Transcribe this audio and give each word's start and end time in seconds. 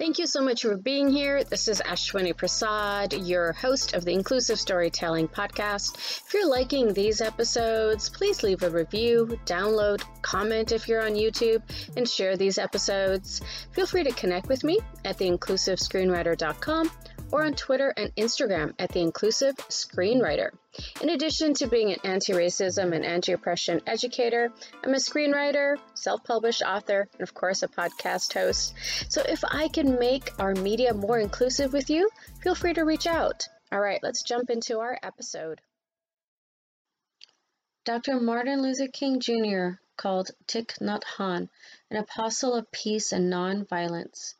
Thank 0.00 0.18
you 0.18 0.26
so 0.26 0.40
much 0.40 0.62
for 0.62 0.78
being 0.78 1.10
here. 1.10 1.44
This 1.44 1.68
is 1.68 1.82
Ashwini 1.82 2.34
Prasad, 2.34 3.12
your 3.12 3.52
host 3.52 3.92
of 3.92 4.02
the 4.02 4.14
Inclusive 4.14 4.58
Storytelling 4.58 5.28
Podcast. 5.28 5.94
If 6.26 6.32
you're 6.32 6.48
liking 6.48 6.94
these 6.94 7.20
episodes, 7.20 8.08
please 8.08 8.42
leave 8.42 8.62
a 8.62 8.70
review, 8.70 9.38
download, 9.44 10.02
comment 10.22 10.72
if 10.72 10.88
you're 10.88 11.04
on 11.04 11.16
YouTube, 11.16 11.60
and 11.98 12.08
share 12.08 12.38
these 12.38 12.56
episodes. 12.56 13.42
Feel 13.72 13.86
free 13.86 14.04
to 14.04 14.12
connect 14.12 14.48
with 14.48 14.64
me 14.64 14.78
at 15.04 15.18
theinclusivescreenwriter.com 15.18 16.90
or 17.32 17.44
on 17.44 17.54
Twitter 17.54 17.92
and 17.96 18.14
Instagram 18.16 18.74
at 18.78 18.90
The 18.90 19.00
Inclusive 19.00 19.56
Screenwriter. 19.56 20.50
In 21.00 21.10
addition 21.10 21.54
to 21.54 21.66
being 21.66 21.92
an 21.92 21.98
anti 22.04 22.32
racism 22.32 22.94
and 22.94 23.04
anti 23.04 23.32
oppression 23.32 23.80
educator, 23.86 24.52
I'm 24.84 24.94
a 24.94 24.98
screenwriter, 24.98 25.76
self 25.94 26.24
published 26.24 26.62
author, 26.62 27.08
and 27.12 27.22
of 27.22 27.34
course, 27.34 27.62
a 27.62 27.68
podcast 27.68 28.32
host. 28.34 28.74
So 29.08 29.22
if 29.22 29.44
I 29.44 29.68
can 29.68 29.98
make 29.98 30.38
our 30.38 30.54
media 30.54 30.94
more 30.94 31.18
inclusive 31.18 31.72
with 31.72 31.90
you, 31.90 32.10
feel 32.42 32.54
free 32.54 32.74
to 32.74 32.84
reach 32.84 33.06
out. 33.06 33.46
All 33.72 33.80
right, 33.80 34.00
let's 34.02 34.22
jump 34.22 34.50
into 34.50 34.80
our 34.80 34.98
episode. 35.02 35.60
Dr. 37.84 38.20
Martin 38.20 38.62
Luther 38.62 38.88
King 38.88 39.20
Jr. 39.20 39.80
called 39.96 40.30
Thich 40.46 40.78
Nhat 40.80 41.02
Hanh 41.16 41.48
an 41.90 41.96
apostle 41.96 42.54
of 42.54 42.70
peace 42.70 43.10
and 43.10 43.32
nonviolence. 43.32 44.34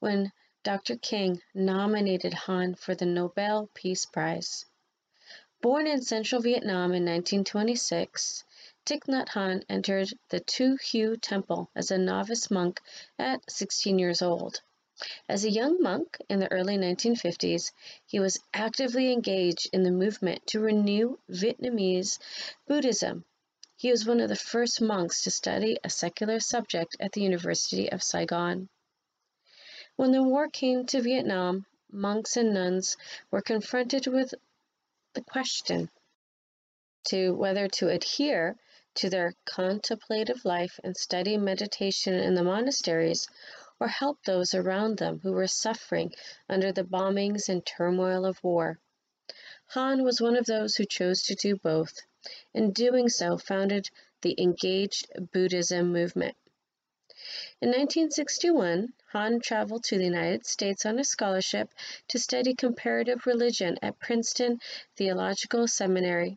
When 0.00 0.32
Dr. 0.66 0.96
King 0.96 1.40
nominated 1.54 2.32
Hanh 2.32 2.76
for 2.76 2.96
the 2.96 3.06
Nobel 3.06 3.70
Peace 3.72 4.04
Prize. 4.04 4.66
Born 5.60 5.86
in 5.86 6.02
central 6.02 6.42
Vietnam 6.42 6.92
in 6.92 7.04
1926, 7.04 8.42
Thich 8.84 9.04
Nhat 9.04 9.28
Hanh 9.28 9.62
entered 9.68 10.08
the 10.30 10.40
Tu 10.40 10.76
Hieu 10.76 11.16
Temple 11.18 11.70
as 11.76 11.92
a 11.92 11.98
novice 11.98 12.50
monk 12.50 12.80
at 13.16 13.48
16 13.48 14.00
years 14.00 14.22
old. 14.22 14.60
As 15.28 15.44
a 15.44 15.50
young 15.50 15.80
monk 15.80 16.18
in 16.28 16.40
the 16.40 16.50
early 16.50 16.76
1950s, 16.76 17.70
he 18.04 18.18
was 18.18 18.40
actively 18.52 19.12
engaged 19.12 19.68
in 19.72 19.84
the 19.84 19.92
movement 19.92 20.48
to 20.48 20.58
renew 20.58 21.16
Vietnamese 21.30 22.18
Buddhism. 22.66 23.24
He 23.76 23.92
was 23.92 24.04
one 24.04 24.18
of 24.18 24.28
the 24.28 24.34
first 24.34 24.80
monks 24.80 25.22
to 25.22 25.30
study 25.30 25.78
a 25.84 25.90
secular 25.90 26.40
subject 26.40 26.96
at 26.98 27.12
the 27.12 27.22
University 27.22 27.92
of 27.92 28.02
Saigon. 28.02 28.68
When 29.96 30.12
the 30.12 30.22
war 30.22 30.48
came 30.50 30.84
to 30.86 31.00
Vietnam, 31.00 31.64
monks 31.90 32.36
and 32.36 32.52
nuns 32.52 32.98
were 33.30 33.40
confronted 33.40 34.06
with 34.06 34.34
the 35.14 35.22
question 35.22 35.88
to 37.08 37.32
whether 37.34 37.66
to 37.68 37.88
adhere 37.88 38.56
to 38.96 39.08
their 39.08 39.32
contemplative 39.46 40.44
life 40.44 40.78
and 40.84 40.94
study 40.94 41.38
meditation 41.38 42.12
in 42.12 42.34
the 42.34 42.44
monasteries 42.44 43.26
or 43.80 43.88
help 43.88 44.22
those 44.22 44.54
around 44.54 44.98
them 44.98 45.20
who 45.20 45.32
were 45.32 45.46
suffering 45.46 46.12
under 46.48 46.72
the 46.72 46.84
bombings 46.84 47.48
and 47.48 47.64
turmoil 47.64 48.26
of 48.26 48.42
war. 48.44 48.78
Hanh 49.72 50.04
was 50.04 50.20
one 50.20 50.36
of 50.36 50.44
those 50.44 50.76
who 50.76 50.84
chose 50.84 51.22
to 51.22 51.34
do 51.34 51.56
both. 51.56 52.02
In 52.52 52.72
doing 52.72 53.08
so, 53.08 53.38
founded 53.38 53.88
the 54.20 54.34
Engaged 54.38 55.10
Buddhism 55.32 55.92
movement. 55.92 56.36
In 57.62 57.70
1961, 57.70 58.92
Hanh 59.14 59.42
traveled 59.42 59.84
to 59.84 59.96
the 59.96 60.04
United 60.04 60.44
States 60.44 60.84
on 60.84 60.98
a 60.98 61.04
scholarship 61.04 61.72
to 62.08 62.18
study 62.18 62.54
comparative 62.54 63.24
religion 63.24 63.78
at 63.80 63.98
Princeton 63.98 64.60
Theological 64.94 65.66
Seminary. 65.66 66.36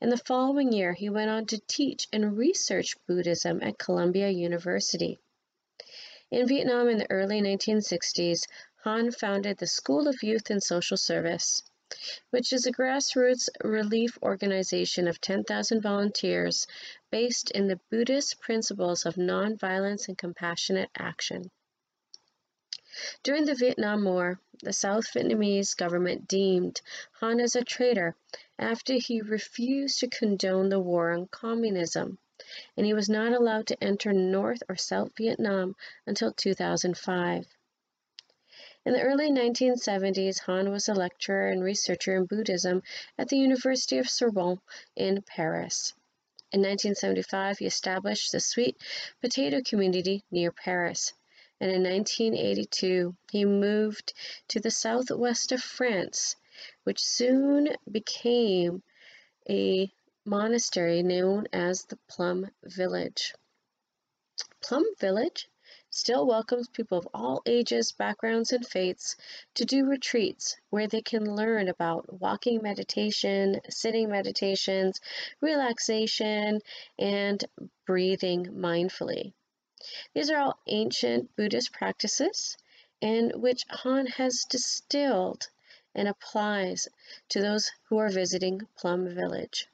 In 0.00 0.08
the 0.08 0.16
following 0.16 0.72
year, 0.72 0.94
he 0.94 1.10
went 1.10 1.28
on 1.28 1.44
to 1.48 1.60
teach 1.68 2.08
and 2.10 2.38
research 2.38 2.96
Buddhism 3.06 3.62
at 3.62 3.78
Columbia 3.78 4.30
University. 4.30 5.18
In 6.30 6.48
Vietnam 6.48 6.88
in 6.88 6.96
the 6.96 7.10
early 7.10 7.42
1960s, 7.42 8.46
Hanh 8.82 9.14
founded 9.14 9.58
the 9.58 9.66
School 9.66 10.08
of 10.08 10.22
Youth 10.22 10.48
and 10.48 10.62
Social 10.62 10.96
Service 10.96 11.62
which 12.30 12.52
is 12.52 12.66
a 12.66 12.72
grassroots 12.72 13.48
relief 13.62 14.18
organization 14.22 15.06
of 15.06 15.20
10,000 15.20 15.80
volunteers 15.80 16.66
based 17.10 17.50
in 17.50 17.68
the 17.68 17.80
Buddhist 17.90 18.40
principles 18.40 19.06
of 19.06 19.14
nonviolence 19.14 20.08
and 20.08 20.18
compassionate 20.18 20.90
action. 20.98 21.50
During 23.22 23.44
the 23.44 23.54
Vietnam 23.54 24.04
War, 24.04 24.40
the 24.62 24.72
South 24.72 25.12
Vietnamese 25.12 25.76
government 25.76 26.26
deemed 26.26 26.80
Hanh 27.20 27.42
as 27.42 27.54
a 27.54 27.62
traitor 27.62 28.16
after 28.58 28.94
he 28.94 29.20
refused 29.20 30.00
to 30.00 30.08
condone 30.08 30.70
the 30.70 30.80
war 30.80 31.12
on 31.12 31.28
communism, 31.28 32.18
and 32.76 32.86
he 32.86 32.94
was 32.94 33.08
not 33.08 33.32
allowed 33.32 33.66
to 33.66 33.84
enter 33.84 34.12
North 34.12 34.62
or 34.68 34.76
South 34.76 35.12
Vietnam 35.16 35.76
until 36.06 36.32
2005. 36.32 37.55
In 38.86 38.92
the 38.92 39.02
early 39.02 39.30
1970s, 39.32 40.42
Hanh 40.42 40.70
was 40.70 40.88
a 40.88 40.94
lecturer 40.94 41.48
and 41.48 41.60
researcher 41.60 42.14
in 42.14 42.26
Buddhism 42.26 42.84
at 43.18 43.28
the 43.28 43.36
University 43.36 43.98
of 43.98 44.08
Sorbonne 44.08 44.60
in 44.94 45.22
Paris. 45.22 45.92
In 46.52 46.60
1975, 46.60 47.58
he 47.58 47.66
established 47.66 48.30
the 48.30 48.38
Sweet 48.38 48.80
Potato 49.20 49.60
Community 49.60 50.22
near 50.30 50.52
Paris, 50.52 51.12
and 51.58 51.68
in 51.72 51.82
1982, 51.82 53.16
he 53.32 53.44
moved 53.44 54.14
to 54.46 54.60
the 54.60 54.70
southwest 54.70 55.50
of 55.50 55.60
France, 55.60 56.36
which 56.84 57.02
soon 57.02 57.74
became 57.90 58.84
a 59.50 59.92
monastery 60.24 61.02
known 61.02 61.48
as 61.52 61.82
the 61.86 61.98
Plum 62.06 62.52
Village. 62.62 63.34
Plum 64.60 64.84
Village 65.00 65.48
still 65.96 66.26
welcomes 66.26 66.68
people 66.68 66.98
of 66.98 67.08
all 67.14 67.40
ages, 67.46 67.90
backgrounds, 67.90 68.52
and 68.52 68.66
faiths 68.66 69.16
to 69.54 69.64
do 69.64 69.86
retreats 69.86 70.54
where 70.68 70.86
they 70.86 71.00
can 71.00 71.34
learn 71.34 71.68
about 71.68 72.20
walking 72.20 72.60
meditation, 72.60 73.58
sitting 73.70 74.10
meditations, 74.10 75.00
relaxation, 75.40 76.60
and 76.98 77.42
breathing 77.86 78.44
mindfully. 78.44 79.32
These 80.14 80.30
are 80.30 80.38
all 80.38 80.58
ancient 80.66 81.34
Buddhist 81.34 81.72
practices 81.72 82.58
in 83.00 83.30
which 83.40 83.66
Hanh 83.68 84.08
has 84.08 84.44
distilled 84.44 85.48
and 85.94 86.08
applies 86.08 86.88
to 87.30 87.40
those 87.40 87.72
who 87.88 87.96
are 87.96 88.10
visiting 88.10 88.68
Plum 88.76 89.08
Village. 89.14 89.66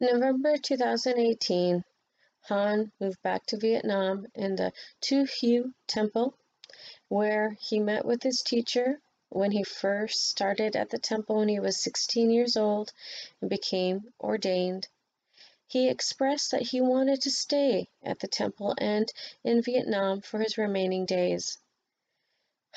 November 0.00 0.56
2018, 0.56 1.84
Hanh 2.46 2.92
moved 3.00 3.22
back 3.22 3.46
to 3.46 3.56
Vietnam 3.56 4.26
in 4.34 4.56
the 4.56 4.74
Tu 5.00 5.24
Hieu 5.24 5.72
Temple, 5.86 6.36
where 7.08 7.56
he 7.58 7.80
met 7.80 8.04
with 8.04 8.22
his 8.22 8.42
teacher 8.42 9.00
when 9.30 9.50
he 9.50 9.64
first 9.64 10.28
started 10.28 10.76
at 10.76 10.90
the 10.90 10.98
temple 10.98 11.36
when 11.36 11.48
he 11.48 11.58
was 11.58 11.82
16 11.82 12.30
years 12.30 12.58
old 12.58 12.92
and 13.40 13.48
became 13.48 14.12
ordained. 14.20 14.86
He 15.66 15.88
expressed 15.88 16.50
that 16.50 16.60
he 16.60 16.82
wanted 16.82 17.22
to 17.22 17.30
stay 17.30 17.88
at 18.02 18.20
the 18.20 18.28
temple 18.28 18.74
and 18.76 19.10
in 19.42 19.62
Vietnam 19.62 20.20
for 20.20 20.38
his 20.40 20.58
remaining 20.58 21.06
days. 21.06 21.56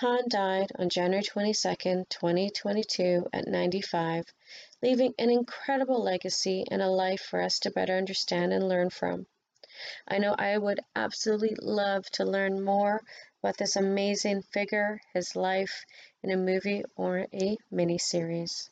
Hanh 0.00 0.28
died 0.28 0.70
on 0.76 0.90
January 0.90 1.24
22, 1.24 2.06
2022, 2.08 3.26
at 3.32 3.48
95, 3.48 4.32
leaving 4.80 5.12
an 5.18 5.30
incredible 5.30 6.00
legacy 6.00 6.64
and 6.70 6.80
a 6.80 6.88
life 6.88 7.22
for 7.22 7.42
us 7.42 7.58
to 7.58 7.72
better 7.72 7.96
understand 7.96 8.52
and 8.52 8.68
learn 8.68 8.90
from. 8.90 9.26
I 10.08 10.18
know 10.18 10.34
I 10.38 10.56
would 10.56 10.80
absolutely 10.94 11.54
love 11.60 12.08
to 12.12 12.24
learn 12.24 12.62
more 12.64 13.02
about 13.42 13.58
this 13.58 13.76
amazing 13.76 14.42
figure, 14.42 15.00
his 15.12 15.36
life, 15.36 15.84
in 16.22 16.30
a 16.30 16.36
movie 16.36 16.82
or 16.96 17.26
a 17.32 17.58
miniseries. 17.70 18.70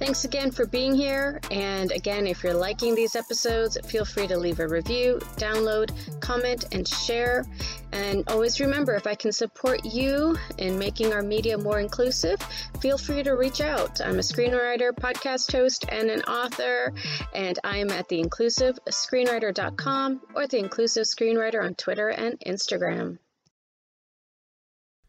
Thanks 0.00 0.24
again 0.24 0.50
for 0.50 0.66
being 0.66 0.94
here. 0.94 1.40
And 1.50 1.92
again, 1.92 2.26
if 2.26 2.42
you're 2.42 2.54
liking 2.54 2.94
these 2.94 3.14
episodes, 3.14 3.76
feel 3.84 4.06
free 4.06 4.26
to 4.28 4.38
leave 4.38 4.58
a 4.58 4.66
review, 4.66 5.18
download, 5.36 5.92
comment, 6.20 6.64
and 6.72 6.88
share. 6.88 7.44
And 7.92 8.24
always 8.28 8.60
remember 8.60 8.94
if 8.94 9.06
I 9.06 9.14
can 9.14 9.30
support 9.30 9.84
you 9.84 10.38
in 10.56 10.78
making 10.78 11.12
our 11.12 11.20
media 11.20 11.58
more 11.58 11.80
inclusive, 11.80 12.40
feel 12.80 12.96
free 12.96 13.22
to 13.24 13.32
reach 13.32 13.60
out. 13.60 14.00
I'm 14.00 14.16
a 14.16 14.22
screenwriter, 14.22 14.92
podcast 14.92 15.52
host, 15.52 15.84
and 15.90 16.08
an 16.08 16.22
author, 16.22 16.94
and 17.34 17.58
I'm 17.62 17.90
at 17.90 18.08
theinclusivescreenwriter.com 18.08 20.22
or 20.34 20.46
the 20.46 20.60
Inclusive 20.60 21.04
Screenwriter 21.04 21.62
on 21.62 21.74
Twitter 21.74 22.08
and 22.08 22.40
Instagram. 22.46 23.18